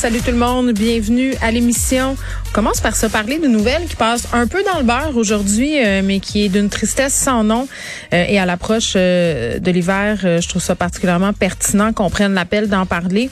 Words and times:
Salut 0.00 0.22
tout 0.22 0.30
le 0.30 0.38
monde, 0.38 0.72
bienvenue 0.72 1.34
à 1.42 1.50
l'émission. 1.50 2.16
On 2.48 2.52
commence 2.54 2.80
par 2.80 2.96
se 2.96 3.04
parler 3.04 3.38
de 3.38 3.46
nouvelles 3.46 3.84
qui 3.84 3.96
passent 3.96 4.28
un 4.32 4.46
peu 4.46 4.62
dans 4.64 4.78
le 4.78 4.84
beurre 4.84 5.14
aujourd'hui, 5.14 5.74
euh, 5.76 6.00
mais 6.02 6.20
qui 6.20 6.42
est 6.42 6.48
d'une 6.48 6.70
tristesse 6.70 7.12
sans 7.12 7.44
nom. 7.44 7.68
Euh, 8.14 8.24
et 8.26 8.38
à 8.38 8.46
l'approche 8.46 8.94
euh, 8.96 9.58
de 9.58 9.70
l'hiver, 9.70 10.16
je 10.22 10.48
trouve 10.48 10.62
ça 10.62 10.74
particulièrement 10.74 11.34
pertinent 11.34 11.92
qu'on 11.92 12.08
prenne 12.08 12.32
l'appel 12.32 12.70
d'en 12.70 12.86
parler. 12.86 13.28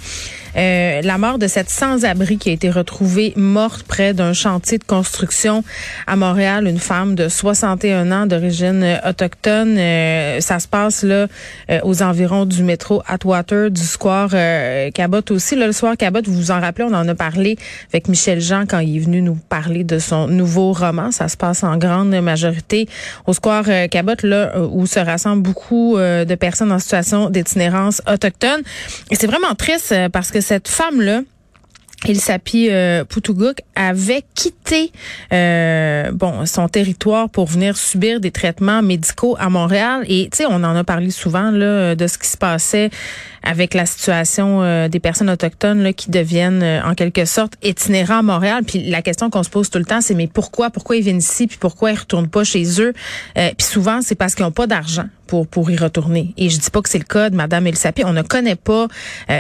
La 0.55 1.19
mort 1.19 1.39
de 1.39 1.47
cette 1.47 1.71
sans-abri 1.71 2.37
qui 2.37 2.51
a 2.51 2.53
été 2.53 2.69
retrouvée 2.69 3.33
morte 3.37 3.85
près 3.85 4.13
d'un 4.13 4.33
chantier 4.33 4.79
de 4.79 4.83
construction 4.83 5.63
à 6.09 6.17
Montréal, 6.17 6.67
une 6.67 6.81
femme 6.81 7.15
de 7.15 7.29
61 7.29 8.11
ans 8.11 8.27
d'origine 8.27 8.99
autochtone. 9.09 9.77
Ça 10.41 10.59
se 10.59 10.67
passe 10.67 11.05
là 11.05 11.29
aux 11.85 12.03
environs 12.03 12.45
du 12.45 12.65
métro 12.65 13.03
Atwater, 13.07 13.71
du 13.71 13.83
square 13.83 14.31
Cabot 14.95 15.23
aussi. 15.31 15.55
Le 15.55 15.71
soir 15.71 15.97
Cabot, 15.97 16.23
vous 16.27 16.35
vous 16.35 16.51
en 16.51 16.58
rappelez, 16.59 16.85
on 16.85 16.95
en 16.95 17.07
a 17.09 17.15
parlé 17.15 17.57
avec 17.93 18.09
Michel 18.09 18.41
Jean 18.41 18.65
quand 18.67 18.79
il 18.79 18.97
est 18.97 19.01
venu 19.01 19.23
nous 19.23 19.37
parler 19.49 19.85
de 19.85 19.99
son 19.99 20.29
nouveau 20.29 20.73
roman. 20.73 21.11
Ça 21.11 21.29
se 21.29 21.37
passe 21.37 21.65
en 21.65 21.77
grande 21.77 22.11
majorité 22.21 22.89
au 23.27 23.33
square 23.33 23.67
Cabot, 23.91 24.13
là 24.23 24.61
où 24.61 24.87
se 24.87 24.99
rassemblent 24.99 25.43
beaucoup 25.43 25.97
de 25.99 26.35
personnes 26.35 26.73
en 26.73 26.79
situation 26.79 27.31
d'itinérance 27.31 28.03
autochtone. 28.07 28.63
Et 29.11 29.15
c'est 29.15 29.27
vraiment 29.27 29.55
triste 29.55 29.95
parce 30.13 30.31
que 30.31 30.41
cette 30.41 30.69
femme-là, 30.69 31.23
il 32.07 32.21
s'appuie 32.21 32.69
euh, 32.71 33.05
avait 33.75 34.23
quitté 34.35 34.93
euh, 35.33 36.13
bon 36.13 36.47
son 36.47 36.69
territoire 36.69 37.29
pour 37.29 37.47
venir 37.47 37.77
subir 37.77 38.21
des 38.21 38.31
traitements 38.31 38.83
médicaux 38.83 39.37
à 39.39 39.49
Montréal 39.49 40.05
et 40.09 40.29
tu 40.31 40.39
sais 40.39 40.47
on 40.47 40.55
en 40.55 40.77
a 40.77 40.85
parlé 40.85 41.11
souvent 41.11 41.51
là 41.51 41.95
de 41.95 42.07
ce 42.07 42.19
qui 42.19 42.29
se 42.29 42.37
passait 42.37 42.91
avec 43.43 43.75
la 43.75 43.87
situation 43.87 44.63
euh, 44.63 44.89
des 44.89 45.01
personnes 45.01 45.31
autochtones 45.31 45.83
là, 45.83 45.93
qui 45.93 46.11
deviennent 46.11 46.63
euh, 46.63 46.83
en 46.83 46.95
quelque 46.95 47.25
sorte 47.25 47.55
itinérants 47.63 48.19
à 48.19 48.23
Montréal. 48.23 48.65
Puis 48.67 48.89
la 48.91 49.03
question 49.03 49.31
qu'on 49.31 49.43
se 49.43 49.51
pose 49.51 49.71
tout 49.71 49.79
le 49.79 49.85
temps, 49.85 50.01
c'est 50.01 50.15
mais 50.15 50.27
pourquoi, 50.27 50.71
pourquoi 50.71 50.97
ils 50.97 51.03
viennent 51.03 51.19
ici, 51.19 51.47
puis 51.47 51.59
pourquoi 51.59 51.93
ils 51.93 51.99
retournent 51.99 52.29
pas 52.29 52.45
chez 52.45 52.81
eux? 52.81 52.93
Euh, 53.37 53.51
Puis 53.57 53.67
souvent, 53.67 54.01
c'est 54.03 54.15
parce 54.15 54.35
qu'ils 54.35 54.45
n'ont 54.45 54.53
pas 54.53 54.67
d'argent 54.67 55.07
pour 55.27 55.47
pour 55.47 55.71
y 55.71 55.77
retourner. 55.77 56.33
Et 56.39 56.49
je 56.49 56.59
dis 56.59 56.71
pas 56.71 56.81
que 56.81 56.89
c'est 56.89 56.99
le 56.99 57.05
cas 57.05 57.29
de 57.29 57.37
Madame 57.37 57.67
Elsapi. 57.67 58.03
On 58.03 58.15
ne 58.15 58.23
connaît 58.23 58.57
pas 58.57 58.89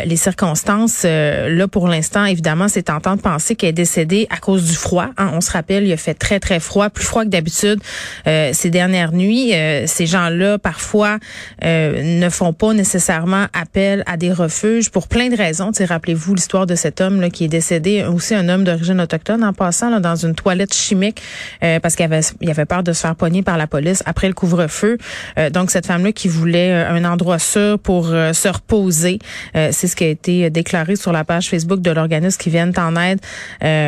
les 0.05 0.17
circonstances. 0.17 1.05
là, 1.05 1.67
pour 1.67 1.89
l'instant, 1.89 2.27
évidemment, 2.27 2.69
c'est 2.69 2.83
tentant 2.83 3.17
de 3.17 3.23
penser 3.23 3.57
qu'elle 3.57 3.71
est 3.71 3.73
décédée 3.73 4.27
à 4.29 4.37
cause 4.37 4.65
du 4.65 4.75
froid. 4.75 5.07
Hein. 5.17 5.31
On 5.33 5.41
se 5.41 5.51
rappelle, 5.51 5.87
il 5.87 5.93
a 5.95 5.97
fait 5.97 6.13
très 6.13 6.41
très 6.41 6.61
froid, 6.61 6.91
plus 6.91 7.07
froid 7.07 7.25
que 7.25 7.31
d'habitude 7.31 7.81
ces 8.27 8.69
dernières 8.69 9.13
nuits. 9.13 9.55
ces 9.87 10.05
gens-là, 10.05 10.59
parfois, 10.59 11.19
ne 11.63 12.29
font 12.29 12.53
pas 12.53 12.75
nécessairement 12.75 13.47
appel 13.55 13.88
à 14.06 14.17
des 14.17 14.33
refuges 14.33 14.91
pour 14.91 15.08
plein 15.08 15.28
de 15.28 15.36
raisons. 15.36 15.70
Rappelez-vous 15.78 16.34
l'histoire 16.34 16.67
de 16.67 16.75
cet 16.75 17.00
homme 17.00 17.20
là, 17.20 17.31
qui 17.31 17.44
est 17.44 17.48
décédé, 17.48 18.05
aussi 18.05 18.34
un 18.34 18.48
homme 18.48 18.64
d'origine 18.64 19.00
autochtone 19.00 19.45
en 19.45 19.53
passant 19.53 19.91
là, 19.91 20.00
dans 20.00 20.17
une 20.17 20.34
toilette 20.34 20.75
chimique 20.75 21.22
euh, 21.62 21.80
parce 21.80 21.97
qu'il 21.97 22.05
avait, 22.05 22.20
il 22.41 22.50
avait 22.50 22.64
peur 22.64 22.83
de 22.83 22.92
se 22.92 23.00
faire 23.00 23.14
poigner 23.14 23.42
par 23.42 23.56
la 23.56 23.67
police 23.67 24.03
après 24.06 24.28
le 24.28 24.34
couvre-feu. 24.34 24.98
Euh, 25.39 25.50
donc 25.50 25.70
cette 25.70 25.86
femme-là 25.86 26.12
qui 26.12 26.28
voulait 26.28 26.72
euh, 26.72 26.91
un 26.91 27.05
endroit 27.05 27.39
sûr 27.39 27.78
pour 27.78 28.06
se 28.06 28.48
reposer, 28.48 29.19
c'est 29.55 29.86
ce 29.86 29.97
qui 29.97 30.05
a 30.05 30.08
été 30.08 30.50
déclaré 30.50 30.97
sur 30.97 31.12
la 31.12 31.25
page 31.25 31.48
Facebook 31.48 31.80
de 31.80 31.91
l'organisme 31.91 32.39
qui 32.39 32.50
viennent 32.50 32.73
en 32.77 32.95
aide 32.97 33.20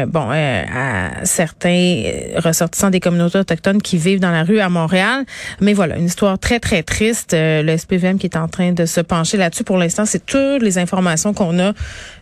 bon 0.09 0.29
à 0.31 1.25
certains 1.25 2.05
ressortissants 2.37 2.91
des 2.91 3.01
communautés 3.01 3.39
autochtones 3.39 3.83
qui 3.83 3.97
vivent 3.97 4.21
dans 4.21 4.31
la 4.31 4.45
rue 4.45 4.61
à 4.61 4.69
Montréal. 4.69 5.25
Mais 5.61 5.73
voilà, 5.73 5.97
une 5.97 6.07
histoire 6.07 6.39
très 6.39 6.61
très 6.61 6.83
triste. 6.83 7.33
le 7.33 7.77
SPVM 7.77 8.19
qui 8.19 8.27
est 8.27 8.37
en 8.37 8.49
train 8.49 8.73
de 8.73 8.87
se 8.87 9.01
pencher 9.01 9.37
là-dessus 9.37 9.65
pour 9.65 9.79
l'instant 9.79 9.90
c'est 9.91 10.25
toutes 10.25 10.63
les 10.63 10.79
informations 10.79 11.35
qu'on 11.35 11.59
a 11.59 11.73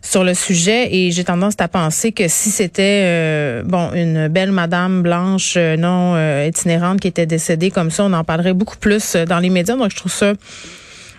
sur 0.03 0.25
le 0.25 0.35
sujet 0.35 0.95
et 0.95 1.11
j'ai 1.11 1.25
tendance 1.25 1.55
à 1.59 1.69
penser 1.69 2.13
que 2.13 2.29
si 2.29 2.51
c'était 2.51 3.03
euh, 3.05 3.63
bon 3.65 3.93
une 3.95 4.29
belle 4.29 4.53
madame 4.53 5.03
blanche 5.03 5.55
euh, 5.57 5.77
non 5.77 6.15
euh, 6.17 6.47
itinérante 6.49 7.01
qui 7.01 7.09
était 7.09 7.27
décédée 7.27 7.71
comme 7.71 7.91
ça, 7.91 8.05
on 8.05 8.13
en 8.13 8.25
parlerait 8.25 8.55
beaucoup 8.55 8.77
plus 8.77 9.17
dans 9.17 9.39
les 9.39 9.51
médias. 9.51 9.77
Donc 9.77 9.91
je 9.91 9.97
trouve 9.97 10.13
ça 10.13 10.33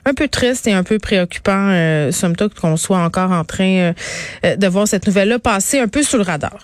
un 0.09 0.13
peu 0.13 0.27
triste 0.27 0.67
et 0.67 0.73
un 0.73 0.83
peu 0.83 0.99
préoccupant, 0.99 1.69
euh, 1.69 2.11
somme 2.11 2.35
toute, 2.35 2.53
qu'on 2.53 2.77
soit 2.77 2.99
encore 2.99 3.31
en 3.31 3.43
train 3.43 3.93
de 4.43 4.67
voir 4.67 4.87
cette 4.87 5.07
nouvelle-là 5.07 5.39
passer 5.39 5.79
un 5.79 5.87
peu 5.87 6.03
sous 6.03 6.17
le 6.17 6.23
radar. 6.23 6.57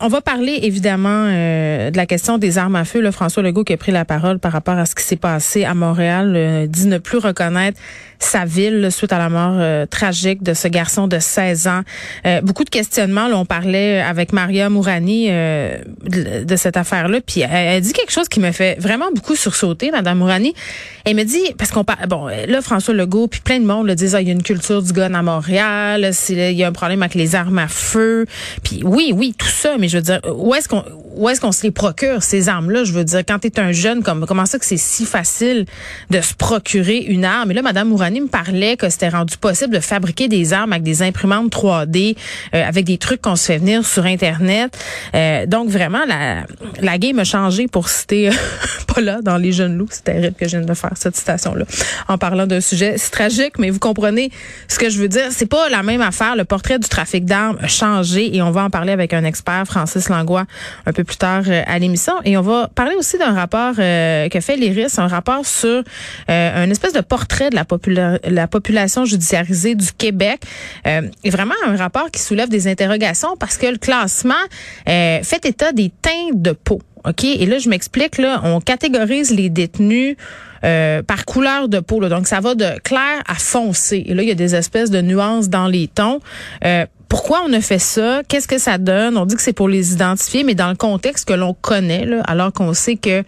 on 0.00 0.08
va 0.08 0.20
parler 0.20 0.60
évidemment 0.62 1.26
de 1.26 1.96
la 1.96 2.06
question 2.06 2.38
des 2.38 2.58
armes 2.58 2.76
à 2.76 2.84
feu. 2.84 3.00
Là, 3.00 3.12
François 3.12 3.42
Legault 3.42 3.64
qui 3.64 3.72
a 3.72 3.76
pris 3.76 3.92
la 3.92 4.04
parole 4.04 4.38
par 4.38 4.52
rapport 4.52 4.78
à 4.78 4.86
ce 4.86 4.94
qui 4.94 5.04
s'est 5.04 5.16
passé 5.16 5.64
à 5.64 5.74
Montréal, 5.74 6.66
dit 6.68 6.86
ne 6.86 6.98
plus 6.98 7.18
reconnaître 7.18 7.78
sa 8.18 8.44
ville 8.44 8.88
suite 8.90 9.12
à 9.12 9.18
la 9.18 9.28
mort 9.28 9.56
euh, 9.56 9.86
tragique 9.86 10.42
de 10.42 10.54
ce 10.54 10.68
garçon 10.68 11.06
de 11.08 11.18
16 11.18 11.68
ans. 11.68 11.82
Euh, 12.26 12.40
beaucoup 12.40 12.64
de 12.64 12.70
questionnements. 12.70 13.28
Là, 13.28 13.36
on 13.38 13.44
parlait 13.44 14.00
avec 14.00 14.32
Maria 14.32 14.70
Mourani 14.70 15.28
euh, 15.30 15.78
de, 16.04 16.56
cette 16.56 16.76
affaire-là, 16.76 17.20
puis 17.24 17.42
elle, 17.42 17.80
dit 17.80 17.92
quelque 17.92 18.12
chose 18.12 18.28
qui 18.28 18.40
me 18.40 18.52
fait 18.52 18.76
vraiment 18.80 19.06
beaucoup 19.14 19.36
sursauter, 19.36 19.90
Madame 19.90 20.18
Mourani. 20.18 20.54
Elle 21.04 21.16
me 21.16 21.24
dit 21.24 21.54
parce 21.58 21.70
qu'on 21.70 21.84
parle, 21.84 22.06
bon, 22.08 22.26
là 22.26 22.60
François 22.62 22.85
Legault 22.92 23.28
puis 23.28 23.40
plein 23.40 23.60
de 23.60 23.66
monde 23.66 23.86
le 23.86 23.94
disent, 23.94 24.14
ah, 24.14 24.20
il 24.20 24.28
y 24.28 24.30
a 24.30 24.34
une 24.34 24.42
culture 24.42 24.82
du 24.82 24.92
gun 24.92 25.14
à 25.14 25.22
Montréal, 25.22 26.10
il 26.28 26.52
y 26.52 26.64
a 26.64 26.68
un 26.68 26.72
problème 26.72 27.02
avec 27.02 27.14
les 27.14 27.34
armes 27.34 27.58
à 27.58 27.68
feu, 27.68 28.26
puis 28.62 28.82
oui, 28.84 29.12
oui, 29.14 29.34
tout 29.36 29.46
ça, 29.46 29.76
mais 29.78 29.88
je 29.88 29.98
veux 29.98 30.02
dire, 30.02 30.20
où 30.34 30.54
est-ce 30.54 30.68
qu'on 30.68 30.84
où 31.16 31.28
est-ce 31.28 31.40
qu'on 31.40 31.52
se 31.52 31.62
les 31.62 31.70
procure 31.70 32.22
ces 32.22 32.48
armes-là? 32.48 32.84
Je 32.84 32.92
veux 32.92 33.04
dire, 33.04 33.22
quand 33.26 33.38
tu 33.38 33.48
es 33.48 33.60
un 33.60 33.72
jeune, 33.72 34.02
comme 34.02 34.26
comment 34.26 34.46
ça 34.46 34.58
que 34.58 34.64
c'est 34.66 34.76
si 34.76 35.04
facile 35.04 35.66
de 36.10 36.20
se 36.20 36.34
procurer 36.34 36.98
une 36.98 37.24
arme? 37.24 37.50
Et 37.50 37.54
là, 37.54 37.62
Madame 37.62 37.88
Mourani 37.88 38.20
me 38.20 38.28
parlait 38.28 38.76
que 38.76 38.88
c'était 38.88 39.08
rendu 39.08 39.36
possible 39.36 39.74
de 39.74 39.80
fabriquer 39.80 40.28
des 40.28 40.52
armes 40.52 40.72
avec 40.72 40.82
des 40.82 41.02
imprimantes 41.02 41.50
3D, 41.52 42.16
euh, 42.54 42.64
avec 42.64 42.84
des 42.84 42.98
trucs 42.98 43.22
qu'on 43.22 43.36
se 43.36 43.46
fait 43.46 43.58
venir 43.58 43.84
sur 43.86 44.04
Internet. 44.04 44.76
Euh, 45.14 45.46
donc 45.46 45.68
vraiment, 45.68 46.04
la, 46.06 46.44
la 46.80 46.98
game 46.98 47.18
a 47.18 47.24
changé 47.24 47.66
pour 47.68 47.88
citer 47.88 48.28
euh, 48.28 48.32
pas 48.94 49.00
là 49.00 49.20
dans 49.22 49.36
Les 49.36 49.52
Jeunes 49.52 49.76
Loups. 49.76 49.88
C'est 49.90 50.04
terrible 50.04 50.34
que 50.38 50.46
je 50.46 50.56
vienne 50.56 50.66
de 50.66 50.74
faire 50.74 50.92
cette 50.96 51.16
citation-là 51.16 51.64
en 52.08 52.18
parlant 52.18 52.46
d'un 52.46 52.60
sujet 52.60 52.98
si 52.98 53.10
tragique, 53.10 53.58
mais 53.58 53.70
vous 53.70 53.78
comprenez 53.78 54.30
ce 54.68 54.78
que 54.78 54.90
je 54.90 55.00
veux 55.00 55.08
dire. 55.08 55.28
C'est 55.30 55.46
pas 55.46 55.68
la 55.68 55.82
même 55.82 56.00
affaire. 56.00 56.36
Le 56.36 56.44
portrait 56.44 56.78
du 56.78 56.88
trafic 56.88 57.24
d'armes 57.24 57.58
a 57.62 57.68
changé 57.68 58.36
et 58.36 58.42
on 58.42 58.50
va 58.50 58.64
en 58.64 58.70
parler 58.70 58.92
avec 58.92 59.14
un 59.14 59.24
expert, 59.24 59.64
Francis 59.66 60.08
Langlois, 60.08 60.44
un 60.84 60.92
peu 60.92 61.04
plus 61.06 61.16
tard 61.16 61.44
à 61.48 61.78
l'émission. 61.78 62.14
Et 62.24 62.36
on 62.36 62.42
va 62.42 62.68
parler 62.74 62.94
aussi 62.96 63.18
d'un 63.18 63.32
rapport 63.32 63.76
que 63.76 64.40
fait 64.40 64.56
l'IRIS, 64.56 64.98
un 64.98 65.06
rapport 65.06 65.46
sur 65.46 65.82
un 66.28 66.70
espèce 66.70 66.92
de 66.92 67.00
portrait 67.00 67.50
de 67.50 67.56
la 67.56 67.64
population 67.64 68.18
la 68.24 68.46
population 68.46 69.04
judiciarisée 69.04 69.74
du 69.74 69.92
Québec. 69.92 70.42
Euh, 70.86 71.02
est 71.24 71.30
vraiment 71.30 71.54
un 71.66 71.76
rapport 71.76 72.10
qui 72.10 72.20
soulève 72.20 72.48
des 72.48 72.68
interrogations 72.68 73.36
parce 73.38 73.56
que 73.56 73.66
le 73.66 73.78
classement 73.78 74.34
euh, 74.88 75.20
fait 75.22 75.44
état 75.46 75.72
des 75.72 75.90
teintes 75.90 76.40
de 76.42 76.52
peau. 76.52 76.80
OK? 77.04 77.24
Et 77.24 77.46
là, 77.46 77.58
je 77.58 77.68
m'explique, 77.68 78.18
là, 78.18 78.40
on 78.44 78.60
catégorise 78.60 79.30
les 79.30 79.48
détenus 79.48 80.16
euh, 80.64 81.02
par 81.02 81.24
couleur 81.24 81.68
de 81.68 81.78
peau. 81.78 82.00
Là. 82.00 82.08
Donc, 82.08 82.26
ça 82.26 82.40
va 82.40 82.54
de 82.54 82.78
clair 82.82 83.22
à 83.26 83.34
foncé. 83.34 84.02
Et 84.06 84.14
là, 84.14 84.22
il 84.22 84.28
y 84.28 84.32
a 84.32 84.34
des 84.34 84.54
espèces 84.54 84.90
de 84.90 85.00
nuances 85.00 85.48
dans 85.48 85.68
les 85.68 85.86
tons. 85.86 86.20
Euh, 86.64 86.86
pourquoi 87.08 87.42
on 87.46 87.52
a 87.52 87.60
fait 87.60 87.78
ça? 87.78 88.22
Qu'est-ce 88.28 88.48
que 88.48 88.58
ça 88.58 88.78
donne? 88.78 89.16
On 89.16 89.26
dit 89.26 89.36
que 89.36 89.42
c'est 89.42 89.52
pour 89.52 89.68
les 89.68 89.92
identifier, 89.92 90.44
mais 90.44 90.54
dans 90.54 90.68
le 90.68 90.76
contexte 90.76 91.26
que 91.26 91.34
l'on 91.34 91.54
connaît, 91.54 92.06
alors 92.24 92.52
qu'on 92.52 92.74
sait 92.74 92.96
que 92.96 93.22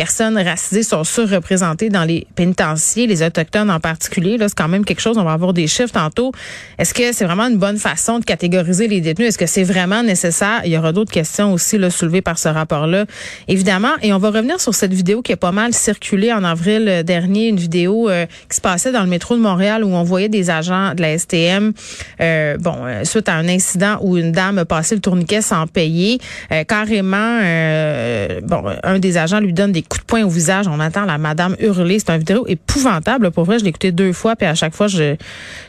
personnes 0.00 0.38
racisées 0.38 0.82
sont 0.82 1.04
surreprésentées 1.04 1.90
dans 1.90 2.04
les 2.04 2.26
pénitenciers, 2.34 3.06
les 3.06 3.22
autochtones 3.22 3.70
en 3.70 3.80
particulier, 3.80 4.38
là, 4.38 4.48
c'est 4.48 4.56
quand 4.56 4.66
même 4.66 4.86
quelque 4.86 5.02
chose. 5.02 5.18
On 5.18 5.24
va 5.24 5.34
avoir 5.34 5.52
des 5.52 5.66
chiffres 5.66 5.92
tantôt. 5.92 6.32
Est-ce 6.78 6.94
que 6.94 7.12
c'est 7.12 7.26
vraiment 7.26 7.48
une 7.48 7.58
bonne 7.58 7.76
façon 7.76 8.18
de 8.18 8.24
catégoriser 8.24 8.88
les 8.88 9.02
détenus? 9.02 9.28
Est-ce 9.28 9.36
que 9.36 9.44
c'est 9.44 9.62
vraiment 9.62 10.02
nécessaire? 10.02 10.62
Il 10.64 10.72
y 10.72 10.78
aura 10.78 10.92
d'autres 10.92 11.12
questions 11.12 11.52
aussi 11.52 11.76
là, 11.76 11.90
soulevées 11.90 12.22
par 12.22 12.38
ce 12.38 12.48
rapport-là, 12.48 13.04
évidemment. 13.46 13.92
Et 14.00 14.14
on 14.14 14.18
va 14.18 14.30
revenir 14.30 14.58
sur 14.58 14.74
cette 14.74 14.94
vidéo 14.94 15.20
qui 15.20 15.34
a 15.34 15.36
pas 15.36 15.52
mal 15.52 15.74
circulé 15.74 16.32
en 16.32 16.44
avril 16.44 17.02
dernier, 17.04 17.48
une 17.48 17.60
vidéo 17.60 18.08
euh, 18.08 18.24
qui 18.48 18.56
se 18.56 18.62
passait 18.62 18.92
dans 18.92 19.02
le 19.02 19.10
métro 19.10 19.36
de 19.36 19.42
Montréal 19.42 19.84
où 19.84 19.88
on 19.88 20.02
voyait 20.02 20.30
des 20.30 20.48
agents 20.48 20.94
de 20.94 21.02
la 21.02 21.18
STM, 21.18 21.74
euh, 22.22 22.56
bon, 22.56 22.76
euh, 22.86 23.02
à 23.26 23.32
un 23.34 23.48
incident 23.48 23.98
où 24.00 24.16
une 24.16 24.32
dame 24.32 24.56
a 24.56 24.64
passé 24.64 24.94
le 24.94 25.02
tourniquet 25.02 25.42
sans 25.42 25.66
payer. 25.66 26.20
Euh, 26.52 26.64
carrément, 26.64 27.40
euh, 27.42 28.40
bon, 28.44 28.64
un 28.82 28.98
des 28.98 29.18
agents 29.18 29.40
lui 29.40 29.52
donne 29.52 29.72
des 29.72 29.82
coups 29.90 30.02
de 30.02 30.06
poing 30.06 30.24
au 30.24 30.30
visage. 30.30 30.66
On 30.68 30.80
entend 30.80 31.04
la 31.04 31.18
madame 31.18 31.56
hurler. 31.60 31.98
C'est 31.98 32.10
une 32.10 32.18
vidéo 32.18 32.44
épouvantable. 32.48 33.30
Pour 33.30 33.44
vrai, 33.44 33.58
je 33.58 33.64
l'ai 33.64 33.70
écouté 33.70 33.92
deux 33.92 34.12
fois, 34.12 34.36
puis 34.36 34.46
à 34.46 34.54
chaque 34.54 34.74
fois, 34.74 34.86
je, 34.86 35.16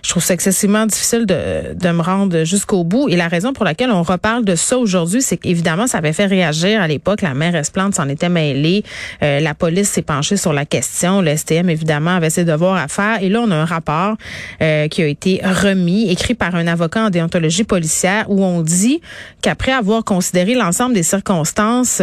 je 0.04 0.10
trouve 0.10 0.24
ça 0.24 0.34
excessivement 0.34 0.86
difficile 0.86 1.26
de, 1.26 1.74
de 1.74 1.90
me 1.90 2.02
rendre 2.02 2.44
jusqu'au 2.44 2.84
bout. 2.84 3.10
Et 3.10 3.18
la 3.18 3.28
raison 3.28 3.52
pour 3.52 3.66
laquelle 3.66 3.92
on 3.92 4.04
reparle 4.04 4.46
de 4.46 4.56
ça 4.56 4.78
aujourd'hui, 4.78 5.22
c'est 5.22 5.38
qu'évidemment, 5.38 5.88
ça 5.88 5.98
avait 5.98 6.14
fait 6.14 6.28
réagir 6.28 6.82
à 6.82 6.88
l'époque. 6.88 7.22
La 7.22 7.34
maire 7.34 7.56
Esplante 7.56 7.96
s'en 7.96 8.08
était 8.08 8.30
mêlée. 8.30 8.84
Euh, 9.24 9.40
la 9.40 9.54
police 9.54 9.90
s'est 9.90 10.02
penchée 10.02 10.38
sur 10.38 10.54
la 10.54 10.66
question. 10.66 11.22
Le 11.22 11.36
STM, 11.36 11.70
évidemment, 11.70 12.16
avait 12.16 12.30
ses 12.30 12.46
devoirs 12.46 12.78
à 12.78 12.88
faire. 12.88 13.22
Et 13.22 13.30
là, 13.30 13.42
on 13.42 13.52
a 13.52 13.56
un 13.56 13.66
rapport 13.66 14.16
euh, 14.62 14.88
qui 14.88 15.02
a 15.02 15.08
été 15.08 15.42
remis, 15.44 16.10
écrit 16.12 16.36
par 16.36 16.56
un 16.56 16.68
avocat 16.68 17.06
en 17.06 17.10
déontologie 17.10 17.64
policière, 17.64 18.26
où 18.30 18.44
on 18.46 18.62
dit 18.62 19.02
qu'après 19.42 19.72
avoir 19.72 20.04
considéré 20.04 20.54
l'ensemble 20.54 20.94
des 20.94 21.04
circonstances 21.04 22.00